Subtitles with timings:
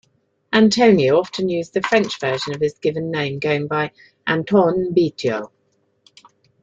[0.51, 3.91] Antonio often used the French version of his given name, going by
[4.27, 5.51] Antoine Beato.